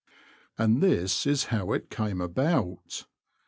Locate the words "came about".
1.91-3.05